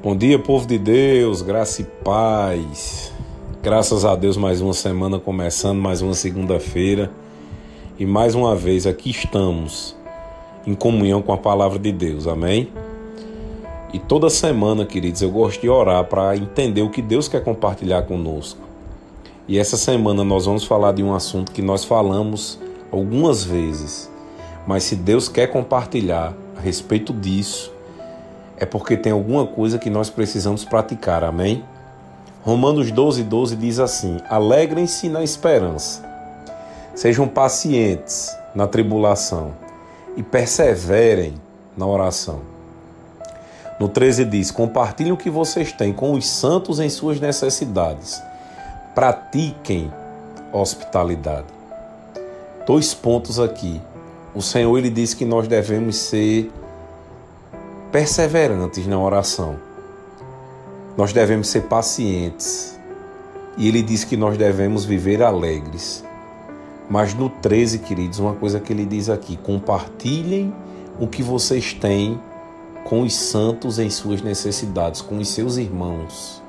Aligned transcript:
Bom 0.00 0.14
dia, 0.14 0.38
povo 0.38 0.64
de 0.64 0.78
Deus, 0.78 1.42
graça 1.42 1.82
e 1.82 1.84
paz. 1.84 3.12
Graças 3.60 4.04
a 4.04 4.14
Deus, 4.14 4.36
mais 4.36 4.60
uma 4.60 4.72
semana 4.72 5.18
começando, 5.18 5.80
mais 5.80 6.00
uma 6.00 6.14
segunda-feira. 6.14 7.10
E 7.98 8.06
mais 8.06 8.36
uma 8.36 8.54
vez 8.54 8.86
aqui 8.86 9.10
estamos 9.10 9.96
em 10.64 10.72
comunhão 10.72 11.20
com 11.20 11.32
a 11.32 11.36
palavra 11.36 11.80
de 11.80 11.90
Deus, 11.90 12.28
amém? 12.28 12.68
E 13.92 13.98
toda 13.98 14.30
semana, 14.30 14.86
queridos, 14.86 15.20
eu 15.20 15.32
gosto 15.32 15.60
de 15.62 15.68
orar 15.68 16.04
para 16.04 16.36
entender 16.36 16.82
o 16.82 16.90
que 16.90 17.02
Deus 17.02 17.26
quer 17.26 17.42
compartilhar 17.42 18.02
conosco. 18.02 18.60
E 19.48 19.58
essa 19.58 19.76
semana 19.76 20.22
nós 20.22 20.46
vamos 20.46 20.62
falar 20.62 20.92
de 20.92 21.02
um 21.02 21.12
assunto 21.12 21.50
que 21.50 21.60
nós 21.60 21.84
falamos 21.84 22.56
algumas 22.92 23.42
vezes, 23.42 24.08
mas 24.64 24.84
se 24.84 24.94
Deus 24.94 25.28
quer 25.28 25.48
compartilhar 25.48 26.36
a 26.56 26.60
respeito 26.60 27.12
disso, 27.12 27.76
é 28.60 28.66
porque 28.66 28.96
tem 28.96 29.12
alguma 29.12 29.46
coisa 29.46 29.78
que 29.78 29.88
nós 29.88 30.10
precisamos 30.10 30.64
praticar, 30.64 31.22
amém? 31.22 31.64
Romanos 32.42 32.90
12, 32.90 33.22
12 33.24 33.56
diz 33.56 33.78
assim: 33.78 34.18
Alegrem-se 34.28 35.08
na 35.08 35.22
esperança, 35.22 36.02
sejam 36.94 37.28
pacientes 37.28 38.36
na 38.54 38.66
tribulação 38.66 39.52
e 40.16 40.22
perseverem 40.22 41.34
na 41.76 41.86
oração. 41.86 42.40
No 43.78 43.88
13 43.88 44.24
diz: 44.24 44.50
Compartilhem 44.50 45.12
o 45.12 45.16
que 45.16 45.30
vocês 45.30 45.72
têm 45.72 45.92
com 45.92 46.12
os 46.12 46.26
santos 46.26 46.80
em 46.80 46.88
suas 46.88 47.20
necessidades, 47.20 48.20
pratiquem 48.94 49.92
hospitalidade. 50.52 51.46
Dois 52.66 52.92
pontos 52.92 53.38
aqui. 53.38 53.80
O 54.34 54.42
Senhor 54.42 54.76
ele 54.76 54.90
diz 54.90 55.14
que 55.14 55.24
nós 55.24 55.48
devemos 55.48 55.96
ser 55.96 56.50
perseverantes 57.90 58.86
na 58.86 58.98
oração. 58.98 59.56
Nós 60.96 61.12
devemos 61.12 61.48
ser 61.48 61.62
pacientes. 61.62 62.78
E 63.56 63.66
ele 63.68 63.82
diz 63.82 64.04
que 64.04 64.16
nós 64.16 64.36
devemos 64.36 64.84
viver 64.84 65.22
alegres. 65.22 66.04
Mas 66.88 67.12
no 67.14 67.28
13, 67.28 67.80
queridos, 67.80 68.18
uma 68.18 68.34
coisa 68.34 68.60
que 68.60 68.72
ele 68.72 68.86
diz 68.86 69.08
aqui: 69.08 69.36
compartilhem 69.36 70.52
o 70.98 71.06
que 71.06 71.22
vocês 71.22 71.72
têm 71.72 72.20
com 72.84 73.02
os 73.02 73.14
santos 73.14 73.78
em 73.78 73.90
suas 73.90 74.22
necessidades, 74.22 75.02
com 75.02 75.18
os 75.18 75.28
seus 75.28 75.56
irmãos. 75.56 76.42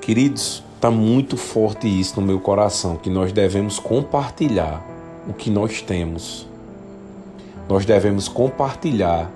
Queridos, 0.00 0.62
está 0.74 0.90
muito 0.90 1.36
forte 1.36 1.88
isso 1.88 2.20
no 2.20 2.26
meu 2.26 2.38
coração, 2.38 2.96
que 2.96 3.08
nós 3.08 3.32
devemos 3.32 3.78
compartilhar 3.78 4.84
o 5.26 5.32
que 5.32 5.50
nós 5.50 5.80
temos. 5.80 6.46
Nós 7.68 7.84
devemos 7.84 8.28
compartilhar 8.28 9.30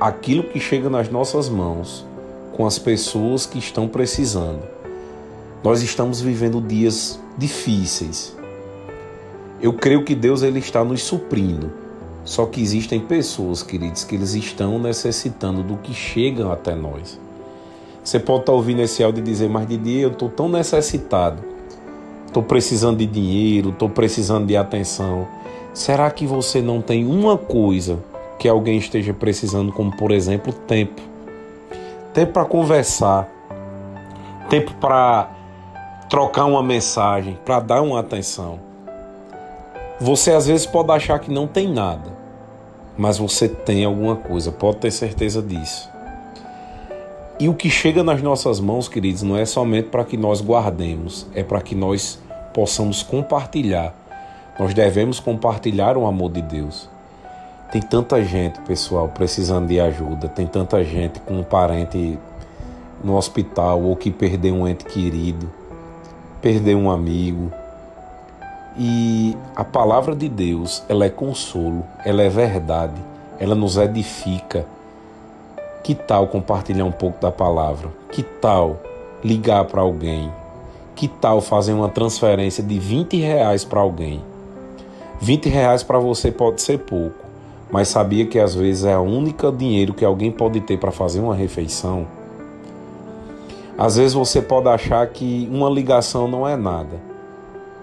aquilo 0.00 0.44
que 0.44 0.60
chega 0.60 0.88
nas 0.88 1.10
nossas 1.10 1.48
mãos 1.48 2.06
com 2.56 2.66
as 2.66 2.78
pessoas 2.78 3.46
que 3.46 3.58
estão 3.58 3.88
precisando. 3.88 4.62
Nós 5.62 5.82
estamos 5.82 6.20
vivendo 6.20 6.60
dias 6.60 7.20
difíceis. 7.36 8.36
Eu 9.60 9.72
creio 9.72 10.04
que 10.04 10.14
Deus 10.14 10.42
ele 10.42 10.60
está 10.60 10.84
nos 10.84 11.02
suprindo. 11.02 11.70
Só 12.24 12.46
que 12.46 12.60
existem 12.60 13.00
pessoas, 13.00 13.62
queridos, 13.62 14.04
que 14.04 14.14
eles 14.14 14.34
estão 14.34 14.78
necessitando 14.78 15.62
do 15.62 15.76
que 15.78 15.94
chega 15.94 16.52
até 16.52 16.74
nós. 16.74 17.18
Você 18.04 18.20
pode 18.20 18.40
estar 18.40 18.52
ouvindo 18.52 18.82
esse 18.82 19.02
áudio 19.02 19.20
e 19.20 19.24
dizer, 19.24 19.48
mas 19.48 19.66
Didi, 19.66 20.00
eu 20.00 20.10
estou 20.10 20.28
tão 20.28 20.48
necessitado. 20.48 21.42
Estou 22.26 22.42
precisando 22.42 22.98
de 22.98 23.06
dinheiro, 23.06 23.70
estou 23.70 23.88
precisando 23.88 24.46
de 24.46 24.56
atenção. 24.56 25.26
Será 25.72 26.10
que 26.10 26.26
você 26.26 26.60
não 26.60 26.80
tem 26.82 27.06
uma 27.06 27.38
coisa 27.38 27.98
que 28.38 28.48
alguém 28.48 28.78
esteja 28.78 29.12
precisando, 29.12 29.72
como 29.72 29.96
por 29.96 30.10
exemplo, 30.10 30.52
tempo. 30.52 31.02
Tempo 32.14 32.32
para 32.32 32.44
conversar, 32.44 33.28
tempo 34.48 34.72
para 34.74 35.30
trocar 36.08 36.46
uma 36.46 36.62
mensagem, 36.62 37.38
para 37.44 37.60
dar 37.60 37.82
uma 37.82 38.00
atenção. 38.00 38.60
Você 40.00 40.32
às 40.32 40.46
vezes 40.46 40.64
pode 40.64 40.90
achar 40.92 41.18
que 41.18 41.30
não 41.30 41.46
tem 41.46 41.72
nada, 41.72 42.16
mas 42.96 43.18
você 43.18 43.48
tem 43.48 43.84
alguma 43.84 44.16
coisa, 44.16 44.50
pode 44.50 44.78
ter 44.78 44.90
certeza 44.90 45.42
disso. 45.42 45.90
E 47.40 47.48
o 47.48 47.54
que 47.54 47.70
chega 47.70 48.02
nas 48.02 48.20
nossas 48.20 48.58
mãos, 48.58 48.88
queridos, 48.88 49.22
não 49.22 49.36
é 49.36 49.44
somente 49.44 49.88
para 49.90 50.04
que 50.04 50.16
nós 50.16 50.40
guardemos, 50.40 51.26
é 51.34 51.42
para 51.42 51.60
que 51.60 51.74
nós 51.74 52.20
possamos 52.52 53.02
compartilhar. 53.02 53.94
Nós 54.58 54.74
devemos 54.74 55.20
compartilhar 55.20 55.96
o 55.96 56.04
amor 56.04 56.32
de 56.32 56.42
Deus. 56.42 56.88
Tem 57.70 57.82
tanta 57.82 58.22
gente, 58.24 58.58
pessoal, 58.60 59.08
precisando 59.08 59.66
de 59.66 59.78
ajuda. 59.78 60.26
Tem 60.26 60.46
tanta 60.46 60.82
gente 60.82 61.20
com 61.20 61.34
um 61.34 61.42
parente 61.42 62.18
no 63.04 63.14
hospital 63.14 63.82
ou 63.82 63.94
que 63.94 64.10
perdeu 64.10 64.54
um 64.54 64.66
ente 64.66 64.86
querido, 64.86 65.50
perdeu 66.40 66.78
um 66.78 66.90
amigo. 66.90 67.52
E 68.74 69.36
a 69.54 69.64
palavra 69.64 70.16
de 70.16 70.30
Deus, 70.30 70.82
ela 70.88 71.04
é 71.04 71.10
consolo, 71.10 71.84
ela 72.06 72.22
é 72.22 72.30
verdade, 72.30 72.98
ela 73.38 73.54
nos 73.54 73.76
edifica. 73.76 74.64
Que 75.84 75.94
tal 75.94 76.26
compartilhar 76.26 76.86
um 76.86 76.92
pouco 76.92 77.20
da 77.20 77.30
palavra? 77.30 77.90
Que 78.10 78.22
tal 78.22 78.80
ligar 79.22 79.66
para 79.66 79.82
alguém? 79.82 80.32
Que 80.94 81.06
tal 81.06 81.42
fazer 81.42 81.74
uma 81.74 81.90
transferência 81.90 82.64
de 82.64 82.78
20 82.78 83.18
reais 83.18 83.62
para 83.62 83.80
alguém? 83.80 84.22
20 85.20 85.50
reais 85.50 85.82
para 85.82 85.98
você 85.98 86.30
pode 86.30 86.62
ser 86.62 86.78
pouco, 86.78 87.27
mas 87.70 87.88
sabia 87.88 88.26
que 88.26 88.38
às 88.38 88.54
vezes 88.54 88.84
é 88.84 88.92
a 88.92 89.00
única 89.00 89.52
dinheiro 89.52 89.92
que 89.92 90.04
alguém 90.04 90.30
pode 90.30 90.60
ter 90.60 90.78
para 90.78 90.90
fazer 90.90 91.20
uma 91.20 91.34
refeição? 91.34 92.06
Às 93.76 93.96
vezes 93.96 94.14
você 94.14 94.42
pode 94.42 94.68
achar 94.68 95.06
que 95.06 95.48
uma 95.52 95.70
ligação 95.70 96.26
não 96.26 96.48
é 96.48 96.56
nada, 96.56 97.00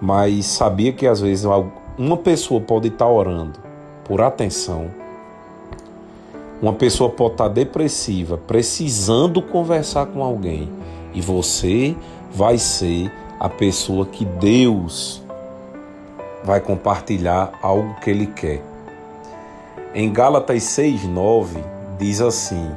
mas 0.00 0.46
sabia 0.46 0.92
que 0.92 1.06
às 1.06 1.20
vezes 1.20 1.46
uma 1.96 2.16
pessoa 2.16 2.60
pode 2.60 2.88
estar 2.88 3.08
orando 3.08 3.60
por 4.04 4.20
atenção. 4.20 4.90
Uma 6.60 6.72
pessoa 6.72 7.10
pode 7.10 7.34
estar 7.34 7.48
depressiva, 7.48 8.36
precisando 8.38 9.42
conversar 9.42 10.06
com 10.06 10.24
alguém, 10.24 10.70
e 11.14 11.20
você 11.20 11.94
vai 12.32 12.58
ser 12.58 13.12
a 13.38 13.48
pessoa 13.48 14.06
que 14.06 14.24
Deus 14.24 15.22
vai 16.42 16.60
compartilhar 16.60 17.52
algo 17.62 17.94
que 18.00 18.10
ele 18.10 18.26
quer. 18.26 18.62
Em 19.98 20.12
Gálatas 20.12 20.62
6:9 20.62 21.56
diz 21.98 22.20
assim: 22.20 22.70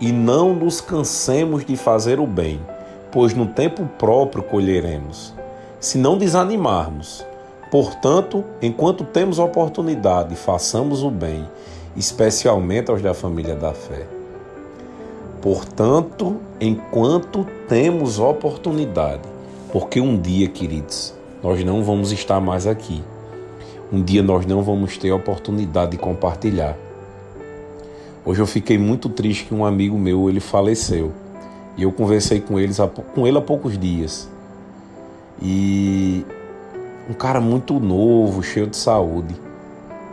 E 0.00 0.10
não 0.10 0.54
nos 0.54 0.80
cansemos 0.80 1.66
de 1.66 1.76
fazer 1.76 2.18
o 2.18 2.26
bem, 2.26 2.58
pois 3.12 3.34
no 3.34 3.48
tempo 3.48 3.84
próprio 3.98 4.42
colheremos, 4.42 5.34
se 5.78 5.98
não 5.98 6.16
desanimarmos. 6.16 7.26
Portanto, 7.70 8.42
enquanto 8.62 9.04
temos 9.04 9.38
oportunidade, 9.38 10.34
façamos 10.34 11.02
o 11.02 11.10
bem, 11.10 11.46
especialmente 11.94 12.90
aos 12.90 13.02
da 13.02 13.12
família 13.12 13.54
da 13.54 13.74
fé. 13.74 14.06
Portanto, 15.42 16.38
enquanto 16.58 17.46
temos 17.68 18.18
oportunidade, 18.18 19.28
porque 19.70 20.00
um 20.00 20.18
dia, 20.18 20.48
queridos, 20.48 21.12
nós 21.42 21.62
não 21.62 21.84
vamos 21.84 22.12
estar 22.12 22.40
mais 22.40 22.66
aqui 22.66 23.04
um 23.92 24.02
dia 24.02 24.22
nós 24.22 24.44
não 24.46 24.62
vamos 24.62 24.96
ter 24.98 25.10
a 25.10 25.14
oportunidade 25.14 25.92
de 25.92 25.98
compartilhar. 25.98 26.76
Hoje 28.24 28.40
eu 28.40 28.46
fiquei 28.46 28.76
muito 28.76 29.08
triste 29.08 29.44
que 29.44 29.54
um 29.54 29.64
amigo 29.64 29.96
meu 29.96 30.28
ele 30.28 30.40
faleceu 30.40 31.12
e 31.76 31.84
eu 31.84 31.92
conversei 31.92 32.40
com 32.40 32.54
com 33.14 33.26
ele 33.26 33.38
há 33.38 33.40
poucos 33.40 33.78
dias 33.78 34.28
e 35.40 36.24
um 37.08 37.14
cara 37.14 37.40
muito 37.40 37.78
novo, 37.78 38.42
cheio 38.42 38.66
de 38.66 38.76
saúde, 38.76 39.36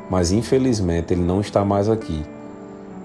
mas 0.10 0.32
infelizmente 0.32 1.14
ele 1.14 1.24
não 1.24 1.42
está 1.42 1.66
mais 1.66 1.90
aqui. 1.90 2.24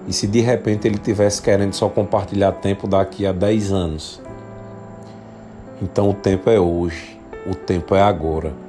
E 0.07 0.13
se 0.13 0.27
de 0.27 0.41
repente 0.41 0.87
ele 0.87 0.97
tivesse 0.97 1.41
querendo 1.41 1.73
só 1.73 1.89
compartilhar 1.89 2.51
tempo 2.51 2.87
daqui 2.87 3.25
a 3.25 3.31
10 3.31 3.71
anos, 3.71 4.21
então 5.81 6.09
o 6.09 6.13
tempo 6.13 6.49
é 6.49 6.59
hoje, 6.59 7.17
o 7.49 7.55
tempo 7.55 7.95
é 7.95 8.01
agora. 8.01 8.68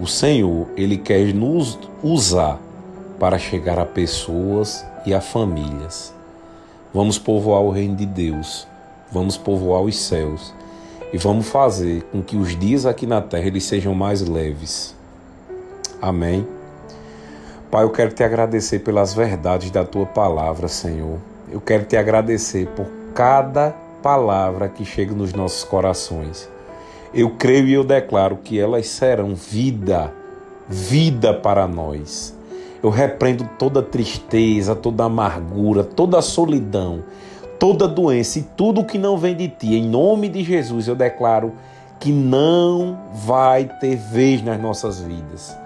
O 0.00 0.06
Senhor, 0.06 0.66
ele 0.76 0.96
quer 0.96 1.32
nos 1.32 1.78
usar 2.02 2.60
para 3.18 3.38
chegar 3.38 3.78
a 3.78 3.86
pessoas 3.86 4.84
e 5.06 5.14
a 5.14 5.20
famílias. 5.20 6.12
Vamos 6.92 7.16
povoar 7.18 7.62
o 7.62 7.70
reino 7.70 7.94
de 7.94 8.04
Deus, 8.04 8.66
vamos 9.12 9.36
povoar 9.36 9.82
os 9.82 9.96
céus 9.96 10.52
e 11.12 11.18
vamos 11.18 11.48
fazer 11.48 12.02
com 12.10 12.20
que 12.20 12.36
os 12.36 12.58
dias 12.58 12.86
aqui 12.86 13.06
na 13.06 13.20
terra 13.20 13.46
eles 13.46 13.64
sejam 13.64 13.94
mais 13.94 14.20
leves. 14.20 14.96
Amém. 16.02 16.46
Pai, 17.70 17.84
eu 17.84 17.90
quero 17.90 18.12
te 18.12 18.22
agradecer 18.22 18.80
pelas 18.80 19.14
verdades 19.14 19.70
da 19.70 19.84
tua 19.84 20.06
palavra, 20.06 20.66
Senhor. 20.68 21.18
Eu 21.50 21.60
quero 21.60 21.84
te 21.84 21.96
agradecer 21.96 22.66
por 22.68 22.86
cada 23.14 23.70
palavra 24.02 24.68
que 24.68 24.84
chega 24.84 25.14
nos 25.14 25.32
nossos 25.32 25.62
corações. 25.64 26.48
Eu 27.16 27.30
creio 27.30 27.68
e 27.68 27.72
eu 27.72 27.84
declaro 27.84 28.38
que 28.42 28.58
elas 28.58 28.88
serão 28.88 29.36
vida, 29.36 30.12
vida 30.68 31.32
para 31.32 31.68
nós. 31.68 32.36
Eu 32.82 32.90
repreendo 32.90 33.48
toda 33.56 33.80
tristeza, 33.80 34.74
toda 34.74 35.04
amargura, 35.04 35.84
toda 35.84 36.20
solidão, 36.20 37.04
toda 37.56 37.86
doença 37.86 38.40
e 38.40 38.42
tudo 38.42 38.84
que 38.84 38.98
não 38.98 39.16
vem 39.16 39.36
de 39.36 39.46
ti, 39.46 39.76
em 39.76 39.88
nome 39.88 40.28
de 40.28 40.42
Jesus, 40.42 40.88
eu 40.88 40.96
declaro 40.96 41.52
que 42.00 42.10
não 42.10 42.98
vai 43.12 43.70
ter 43.80 43.94
vez 43.94 44.42
nas 44.42 44.60
nossas 44.60 45.00
vidas. 45.00 45.56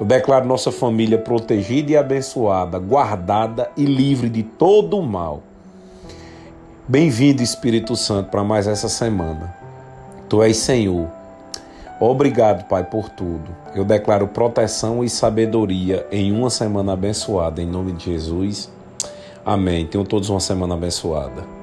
Eu 0.00 0.04
declaro 0.04 0.46
nossa 0.46 0.72
família 0.72 1.16
protegida 1.16 1.92
e 1.92 1.96
abençoada, 1.96 2.76
guardada 2.76 3.70
e 3.76 3.84
livre 3.84 4.28
de 4.28 4.42
todo 4.42 4.98
o 4.98 5.02
mal. 5.02 5.44
Bem-vindo, 6.88 7.40
Espírito 7.40 7.94
Santo, 7.94 8.30
para 8.30 8.42
mais 8.42 8.66
essa 8.66 8.88
semana. 8.88 9.67
Tu 10.28 10.42
és 10.42 10.56
Senhor. 10.56 11.08
Obrigado, 12.00 12.64
Pai, 12.68 12.84
por 12.84 13.08
tudo. 13.08 13.50
Eu 13.74 13.84
declaro 13.84 14.28
proteção 14.28 15.02
e 15.02 15.08
sabedoria 15.08 16.06
em 16.12 16.30
uma 16.30 16.50
semana 16.50 16.92
abençoada, 16.92 17.60
em 17.60 17.66
nome 17.66 17.92
de 17.92 18.04
Jesus. 18.04 18.70
Amém. 19.44 19.86
Tenham 19.86 20.04
todos 20.04 20.28
uma 20.28 20.40
semana 20.40 20.74
abençoada. 20.74 21.57